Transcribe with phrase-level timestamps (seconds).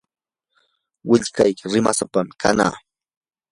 [1.09, 2.75] willkayki rimaysapam kanaq.